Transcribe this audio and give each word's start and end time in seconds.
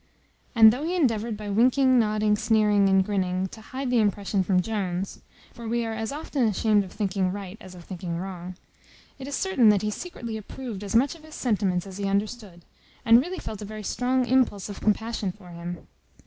And 0.55 0.73
though 0.73 0.83
he 0.83 0.95
endeavoured 0.95 1.37
by 1.37 1.51
winking, 1.51 1.99
nodding, 1.99 2.35
sneering, 2.35 2.89
and 2.89 3.05
grinning, 3.05 3.45
to 3.49 3.61
hide 3.61 3.91
the 3.91 3.99
impression 3.99 4.41
from 4.43 4.59
Jones 4.59 5.21
(for 5.53 5.67
we 5.67 5.85
are 5.85 5.93
as 5.93 6.11
often 6.11 6.47
ashamed 6.47 6.83
of 6.83 6.91
thinking 6.91 7.31
right 7.31 7.55
as 7.61 7.75
of 7.75 7.83
thinking 7.83 8.17
wrong), 8.17 8.55
it 9.19 9.27
is 9.27 9.35
certain 9.35 9.69
he 9.79 9.91
secretly 9.91 10.37
approved 10.37 10.83
as 10.83 10.95
much 10.95 11.13
of 11.13 11.21
his 11.23 11.35
sentiments 11.35 11.85
as 11.85 11.99
he 11.99 12.07
understood, 12.07 12.65
and 13.05 13.21
really 13.21 13.37
felt 13.37 13.61
a 13.61 13.65
very 13.65 13.83
strong 13.83 14.25
impulse 14.25 14.69
of 14.69 14.81
compassion 14.81 15.31
for 15.31 15.49
him. 15.49 15.85